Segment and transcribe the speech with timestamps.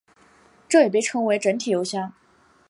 [0.67, 2.11] 这也被称为整体油箱。